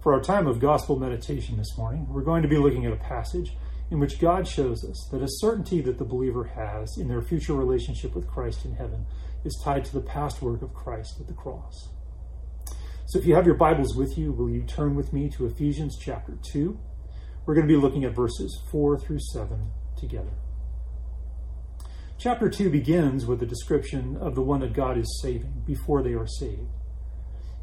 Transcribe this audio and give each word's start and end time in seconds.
For 0.00 0.14
our 0.14 0.20
time 0.20 0.46
of 0.46 0.60
gospel 0.60 0.96
meditation 0.96 1.56
this 1.56 1.76
morning, 1.76 2.06
we're 2.08 2.22
going 2.22 2.42
to 2.42 2.48
be 2.48 2.56
looking 2.56 2.86
at 2.86 2.92
a 2.92 2.96
passage 2.96 3.56
in 3.90 3.98
which 3.98 4.20
God 4.20 4.46
shows 4.46 4.84
us 4.84 5.08
that 5.10 5.22
a 5.22 5.28
certainty 5.28 5.80
that 5.80 5.98
the 5.98 6.04
believer 6.04 6.44
has 6.44 6.98
in 6.98 7.08
their 7.08 7.20
future 7.20 7.54
relationship 7.54 8.14
with 8.14 8.28
Christ 8.28 8.64
in 8.64 8.76
heaven 8.76 9.06
is 9.44 9.60
tied 9.64 9.84
to 9.86 9.92
the 9.92 10.00
past 10.00 10.40
work 10.40 10.62
of 10.62 10.72
Christ 10.72 11.18
at 11.18 11.26
the 11.26 11.32
cross. 11.32 11.88
So 13.06 13.18
if 13.18 13.26
you 13.26 13.34
have 13.34 13.46
your 13.46 13.56
Bibles 13.56 13.96
with 13.96 14.16
you, 14.16 14.30
will 14.30 14.48
you 14.48 14.62
turn 14.62 14.94
with 14.94 15.12
me 15.12 15.28
to 15.30 15.46
Ephesians 15.46 15.98
chapter 16.00 16.38
2? 16.52 16.78
We're 17.44 17.54
going 17.54 17.66
to 17.66 17.74
be 17.74 17.80
looking 17.80 18.04
at 18.04 18.14
verses 18.14 18.62
4 18.70 19.00
through 19.00 19.20
7 19.32 19.72
together. 19.96 20.34
Chapter 22.18 22.48
2 22.48 22.70
begins 22.70 23.26
with 23.26 23.42
a 23.42 23.46
description 23.46 24.16
of 24.18 24.36
the 24.36 24.42
one 24.42 24.60
that 24.60 24.74
God 24.74 24.96
is 24.96 25.20
saving 25.20 25.64
before 25.66 26.02
they 26.02 26.12
are 26.12 26.26
saved. 26.26 26.68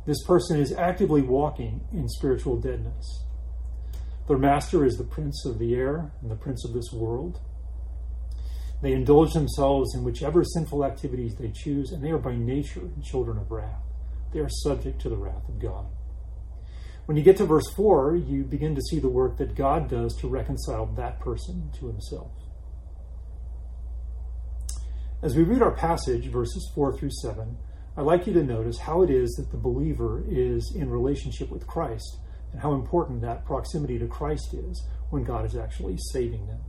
This 0.06 0.24
person 0.24 0.60
is 0.60 0.72
actively 0.72 1.22
walking 1.22 1.82
in 1.92 2.08
spiritual 2.08 2.58
deadness. 2.58 3.26
Their 4.28 4.38
master 4.38 4.86
is 4.86 4.98
the 4.98 5.04
prince 5.04 5.46
of 5.46 5.60
the 5.60 5.76
air 5.76 6.12
and 6.22 6.30
the 6.30 6.36
prince 6.36 6.64
of 6.66 6.74
this 6.74 6.92
world. 6.92 7.40
They 8.82 8.94
indulge 8.94 9.34
themselves 9.34 9.96
in 9.96 10.04
whichever 10.04 10.44
sinful 10.44 10.86
activities 10.86 11.36
they 11.36 11.52
choose, 11.52 11.92
and 11.92 12.04
they 12.04 12.12
are 12.12 12.20
by 12.20 12.36
nature 12.36 12.82
children 13.04 13.38
of 13.38 13.50
wrath. 13.50 13.82
They 14.34 14.40
are 14.40 14.50
subject 14.50 15.02
to 15.02 15.10
the 15.10 15.18
wrath 15.18 15.48
of 15.48 15.60
God. 15.60 15.88
When 17.06 17.18
you 17.18 17.24
get 17.24 17.38
to 17.38 17.46
verse 17.46 17.72
4, 17.76 18.16
you 18.16 18.44
begin 18.44 18.76
to 18.76 18.82
see 18.82 19.00
the 19.00 19.10
work 19.10 19.38
that 19.38 19.56
God 19.56 19.90
does 19.90 20.16
to 20.18 20.28
reconcile 20.28 20.88
that 20.98 21.20
person 21.20 21.72
to 21.80 21.88
himself. 21.88 22.32
As 25.22 25.36
we 25.36 25.44
read 25.44 25.62
our 25.62 25.72
passage, 25.72 26.28
verses 26.28 26.72
4 26.76 26.98
through 26.98 27.12
7, 27.22 27.58
I'd 27.98 28.02
like 28.02 28.28
you 28.28 28.34
to 28.34 28.44
notice 28.44 28.80
how 28.80 29.04
it 29.04 29.10
is 29.10 29.32
that 29.36 29.52
the 29.52 29.58
believer 29.58 30.22
is 30.28 30.74
in 30.76 30.90
relationship 30.90 31.50
with 31.50 31.66
Christ 31.66 32.18
and 32.52 32.62
how 32.62 32.74
important 32.74 33.22
that 33.22 33.46
proximity 33.46 33.98
to 34.00 34.08
Christ 34.08 34.54
is 34.54 34.86
when 35.12 35.24
God 35.24 35.46
is 35.46 35.56
actually 35.56 35.98
saving 36.12 36.48
them. 36.48 36.60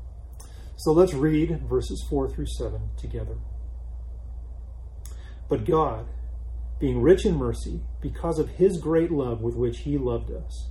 So 0.77 0.93
let's 0.93 1.15
read 1.15 1.63
verses 1.69 2.07
4 2.09 2.29
through 2.29 2.47
7 2.47 2.91
together. 2.97 3.39
But 5.49 5.65
God, 5.65 6.07
being 6.79 7.03
rich 7.03 7.27
in 7.27 7.35
mercy, 7.35 7.81
because 8.01 8.39
of 8.39 8.51
his 8.51 8.79
great 8.79 9.11
love 9.11 9.41
with 9.41 9.57
which 9.57 9.79
he 9.81 9.99
loved 9.99 10.31
us, 10.31 10.71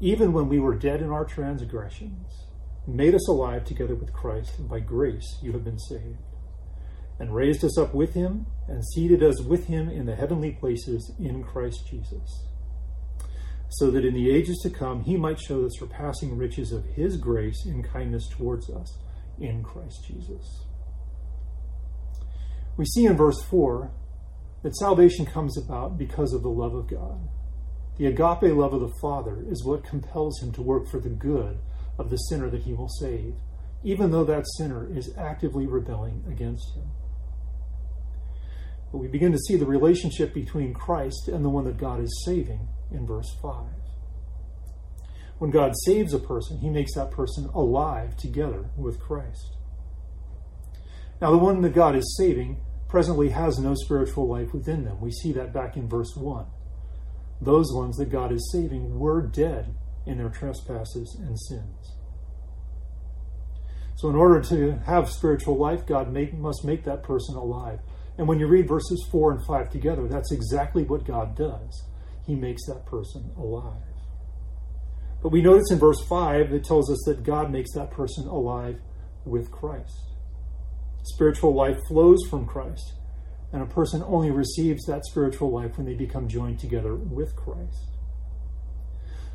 even 0.00 0.32
when 0.32 0.48
we 0.48 0.58
were 0.58 0.74
dead 0.74 1.02
in 1.02 1.10
our 1.10 1.24
transgressions, 1.24 2.46
made 2.86 3.14
us 3.14 3.28
alive 3.28 3.64
together 3.64 3.94
with 3.94 4.12
Christ, 4.12 4.58
and 4.58 4.68
by 4.68 4.80
grace 4.80 5.38
you 5.40 5.52
have 5.52 5.64
been 5.64 5.78
saved 5.78 6.18
and 7.24 7.34
raised 7.34 7.64
us 7.64 7.78
up 7.78 7.94
with 7.94 8.12
him 8.12 8.44
and 8.68 8.84
seated 8.84 9.22
us 9.22 9.40
with 9.40 9.66
him 9.66 9.88
in 9.88 10.04
the 10.04 10.14
heavenly 10.14 10.52
places 10.52 11.10
in 11.18 11.42
Christ 11.42 11.86
Jesus, 11.88 12.44
so 13.70 13.90
that 13.90 14.04
in 14.04 14.12
the 14.12 14.30
ages 14.30 14.60
to 14.62 14.68
come 14.68 15.04
he 15.04 15.16
might 15.16 15.40
show 15.40 15.62
the 15.62 15.70
surpassing 15.70 16.36
riches 16.36 16.70
of 16.70 16.84
his 16.84 17.16
grace 17.16 17.64
in 17.64 17.82
kindness 17.82 18.28
towards 18.28 18.68
us 18.68 18.98
in 19.38 19.62
Christ 19.62 20.04
Jesus. 20.06 20.66
We 22.76 22.84
see 22.84 23.06
in 23.06 23.16
verse 23.16 23.42
4 23.44 23.90
that 24.62 24.76
salvation 24.76 25.24
comes 25.24 25.56
about 25.56 25.96
because 25.96 26.34
of 26.34 26.42
the 26.42 26.50
love 26.50 26.74
of 26.74 26.90
God. 26.90 27.26
The 27.96 28.04
agape 28.04 28.54
love 28.54 28.74
of 28.74 28.82
the 28.82 28.94
Father 29.00 29.42
is 29.48 29.64
what 29.64 29.82
compels 29.82 30.42
him 30.42 30.52
to 30.52 30.62
work 30.62 30.90
for 30.90 31.00
the 31.00 31.08
good 31.08 31.56
of 31.98 32.10
the 32.10 32.16
sinner 32.16 32.50
that 32.50 32.64
he 32.64 32.74
will 32.74 32.90
save, 33.00 33.36
even 33.82 34.10
though 34.10 34.24
that 34.24 34.44
sinner 34.58 34.94
is 34.94 35.14
actively 35.16 35.66
rebelling 35.66 36.22
against 36.28 36.74
him. 36.76 36.90
But 38.94 39.00
we 39.00 39.08
begin 39.08 39.32
to 39.32 39.38
see 39.38 39.56
the 39.56 39.66
relationship 39.66 40.32
between 40.32 40.72
Christ 40.72 41.26
and 41.26 41.44
the 41.44 41.48
one 41.48 41.64
that 41.64 41.78
God 41.78 42.00
is 42.00 42.22
saving 42.24 42.68
in 42.92 43.08
verse 43.08 43.28
5. 43.42 43.64
When 45.38 45.50
God 45.50 45.72
saves 45.84 46.14
a 46.14 46.20
person, 46.20 46.58
he 46.58 46.70
makes 46.70 46.94
that 46.94 47.10
person 47.10 47.50
alive 47.52 48.16
together 48.16 48.70
with 48.76 49.00
Christ. 49.00 49.56
Now, 51.20 51.32
the 51.32 51.38
one 51.38 51.60
that 51.62 51.74
God 51.74 51.96
is 51.96 52.16
saving 52.16 52.60
presently 52.88 53.30
has 53.30 53.58
no 53.58 53.74
spiritual 53.74 54.28
life 54.28 54.54
within 54.54 54.84
them. 54.84 55.00
We 55.00 55.10
see 55.10 55.32
that 55.32 55.52
back 55.52 55.76
in 55.76 55.88
verse 55.88 56.14
1. 56.14 56.46
Those 57.40 57.72
ones 57.72 57.96
that 57.96 58.12
God 58.12 58.30
is 58.30 58.48
saving 58.52 59.00
were 59.00 59.26
dead 59.26 59.74
in 60.06 60.18
their 60.18 60.28
trespasses 60.28 61.16
and 61.18 61.36
sins. 61.36 61.96
So, 63.96 64.08
in 64.08 64.14
order 64.14 64.40
to 64.42 64.78
have 64.86 65.10
spiritual 65.10 65.58
life, 65.58 65.84
God 65.84 66.12
make, 66.12 66.32
must 66.32 66.64
make 66.64 66.84
that 66.84 67.02
person 67.02 67.34
alive. 67.34 67.80
And 68.16 68.28
when 68.28 68.38
you 68.38 68.46
read 68.46 68.68
verses 68.68 69.06
4 69.10 69.32
and 69.32 69.46
5 69.46 69.70
together, 69.70 70.06
that's 70.06 70.32
exactly 70.32 70.84
what 70.84 71.04
God 71.04 71.36
does. 71.36 71.84
He 72.26 72.34
makes 72.34 72.64
that 72.66 72.86
person 72.86 73.32
alive. 73.36 73.82
But 75.22 75.32
we 75.32 75.42
notice 75.42 75.70
in 75.70 75.78
verse 75.78 76.04
5, 76.06 76.52
it 76.52 76.64
tells 76.64 76.90
us 76.90 77.02
that 77.06 77.24
God 77.24 77.50
makes 77.50 77.72
that 77.74 77.90
person 77.90 78.26
alive 78.26 78.78
with 79.24 79.50
Christ. 79.50 79.98
Spiritual 81.02 81.54
life 81.54 81.78
flows 81.88 82.20
from 82.28 82.46
Christ, 82.46 82.94
and 83.52 83.62
a 83.62 83.66
person 83.66 84.02
only 84.06 84.30
receives 84.30 84.84
that 84.84 85.04
spiritual 85.06 85.50
life 85.50 85.76
when 85.76 85.86
they 85.86 85.94
become 85.94 86.28
joined 86.28 86.58
together 86.58 86.94
with 86.94 87.34
Christ. 87.36 87.88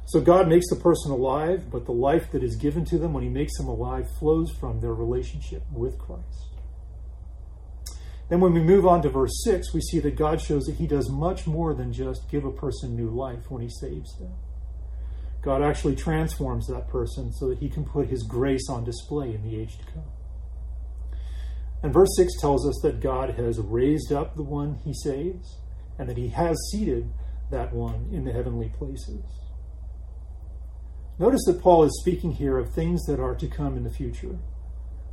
So 0.06 0.22
God 0.22 0.48
makes 0.48 0.70
the 0.70 0.76
person 0.76 1.12
alive, 1.12 1.70
but 1.72 1.86
the 1.86 1.92
life 1.92 2.32
that 2.32 2.44
is 2.44 2.56
given 2.56 2.86
to 2.86 2.98
them 2.98 3.14
when 3.14 3.24
He 3.24 3.30
makes 3.30 3.58
them 3.58 3.68
alive 3.68 4.06
flows 4.20 4.52
from 4.60 4.80
their 4.80 4.94
relationship 4.94 5.64
with 5.72 6.00
Christ. 6.00 6.59
Then, 8.30 8.42
when 8.42 8.54
we 8.54 8.62
move 8.62 8.86
on 8.86 9.02
to 9.02 9.10
verse 9.10 9.44
6, 9.44 9.74
we 9.74 9.82
see 9.82 10.00
that 10.00 10.16
God 10.16 10.40
shows 10.40 10.66
that 10.66 10.76
He 10.76 10.86
does 10.86 11.10
much 11.10 11.48
more 11.48 11.74
than 11.74 11.92
just 11.92 12.30
give 12.30 12.46
a 12.46 12.52
person 12.52 12.96
new 12.96 13.10
life 13.10 13.50
when 13.50 13.64
He 13.64 13.70
saves 13.70 14.16
them. 14.18 14.34
God 15.42 15.64
actually 15.64 15.96
transforms 15.96 16.68
that 16.68 16.90
person 16.90 17.34
so 17.34 17.50
that 17.50 17.58
He 17.58 17.70
can 17.70 17.86
put 17.86 18.08
His 18.08 18.24
grace 18.24 18.70
on 18.70 18.84
display 18.84 19.34
in 19.34 19.42
the 19.42 19.60
age 19.60 19.78
to 19.80 19.86
come. 19.86 20.04
And 21.82 21.94
verse 21.94 22.10
6 22.18 22.40
tells 22.40 22.68
us 22.68 22.80
that 22.84 23.00
God 23.00 23.32
has 23.32 23.58
raised 23.58 24.12
up 24.12 24.36
the 24.36 24.44
one 24.44 24.76
He 24.84 24.94
saves 24.94 25.58
and 25.98 26.08
that 26.08 26.18
He 26.18 26.28
has 26.30 26.58
seated 26.72 27.12
that 27.50 27.74
one 27.74 28.10
in 28.12 28.26
the 28.26 28.34
heavenly 28.34 28.70
places. 28.78 29.24
Notice 31.18 31.44
that 31.48 31.62
Paul 31.62 31.84
is 31.84 32.00
speaking 32.00 32.34
here 32.34 32.58
of 32.58 32.74
things 32.74 33.06
that 33.06 33.20
are 33.20 33.36
to 33.36 33.48
come 33.48 33.76
in 33.76 33.84
the 33.84 33.90
future 33.90 34.38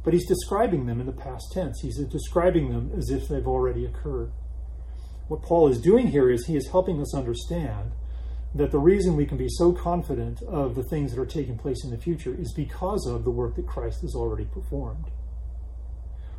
but 0.06 0.14
he's 0.14 0.28
describing 0.28 0.86
them 0.86 1.00
in 1.00 1.06
the 1.06 1.12
past 1.12 1.50
tense. 1.52 1.80
He's 1.82 1.98
describing 1.98 2.70
them 2.70 2.92
as 2.96 3.10
if 3.10 3.26
they've 3.26 3.44
already 3.44 3.84
occurred. 3.84 4.30
What 5.26 5.42
Paul 5.42 5.66
is 5.66 5.80
doing 5.80 6.12
here 6.12 6.30
is 6.30 6.46
he 6.46 6.56
is 6.56 6.68
helping 6.68 7.00
us 7.00 7.12
understand 7.12 7.90
that 8.54 8.70
the 8.70 8.78
reason 8.78 9.16
we 9.16 9.26
can 9.26 9.36
be 9.36 9.48
so 9.48 9.72
confident 9.72 10.42
of 10.42 10.76
the 10.76 10.84
things 10.84 11.12
that 11.12 11.20
are 11.20 11.26
taking 11.26 11.58
place 11.58 11.82
in 11.82 11.90
the 11.90 11.98
future 11.98 12.32
is 12.32 12.54
because 12.54 13.04
of 13.08 13.24
the 13.24 13.32
work 13.32 13.56
that 13.56 13.66
Christ 13.66 14.02
has 14.02 14.14
already 14.14 14.44
performed. 14.44 15.06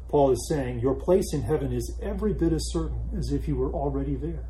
Paul 0.07 0.31
is 0.31 0.47
saying, 0.47 0.79
Your 0.79 0.95
place 0.95 1.33
in 1.33 1.41
heaven 1.41 1.73
is 1.73 1.99
every 2.01 2.33
bit 2.33 2.53
as 2.53 2.71
certain 2.71 3.09
as 3.17 3.33
if 3.33 3.49
you 3.49 3.57
were 3.57 3.73
already 3.73 4.15
there. 4.15 4.47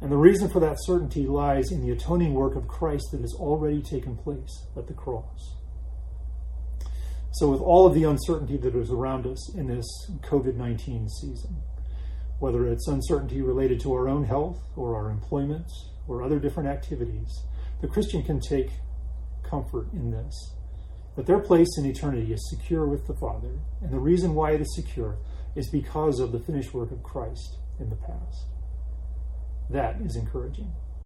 And 0.00 0.12
the 0.12 0.16
reason 0.16 0.48
for 0.48 0.60
that 0.60 0.76
certainty 0.78 1.26
lies 1.26 1.72
in 1.72 1.84
the 1.84 1.90
atoning 1.90 2.34
work 2.34 2.54
of 2.54 2.68
Christ 2.68 3.08
that 3.10 3.22
has 3.22 3.34
already 3.34 3.82
taken 3.82 4.16
place 4.16 4.68
at 4.76 4.86
the 4.86 4.94
cross. 4.94 5.56
So, 7.38 7.50
with 7.50 7.60
all 7.60 7.86
of 7.86 7.92
the 7.92 8.04
uncertainty 8.04 8.56
that 8.56 8.74
is 8.74 8.90
around 8.90 9.26
us 9.26 9.54
in 9.54 9.66
this 9.66 9.86
COVID 10.22 10.56
19 10.56 11.06
season, 11.08 11.56
whether 12.38 12.66
it's 12.66 12.88
uncertainty 12.88 13.42
related 13.42 13.78
to 13.80 13.92
our 13.92 14.08
own 14.08 14.24
health 14.24 14.58
or 14.74 14.96
our 14.96 15.10
employment 15.10 15.70
or 16.08 16.22
other 16.22 16.38
different 16.38 16.70
activities, 16.70 17.42
the 17.82 17.88
Christian 17.88 18.22
can 18.22 18.40
take 18.40 18.70
comfort 19.42 19.92
in 19.92 20.12
this 20.12 20.52
that 21.16 21.26
their 21.26 21.38
place 21.38 21.68
in 21.78 21.84
eternity 21.84 22.32
is 22.32 22.50
secure 22.50 22.86
with 22.86 23.06
the 23.06 23.14
Father. 23.14 23.58
And 23.82 23.90
the 23.90 23.98
reason 23.98 24.34
why 24.34 24.52
it 24.52 24.62
is 24.62 24.74
secure 24.74 25.18
is 25.54 25.68
because 25.70 26.20
of 26.20 26.32
the 26.32 26.40
finished 26.40 26.72
work 26.72 26.90
of 26.90 27.02
Christ 27.02 27.58
in 27.78 27.90
the 27.90 27.96
past. 27.96 28.46
That 29.68 30.00
is 30.00 30.16
encouraging. 30.16 30.72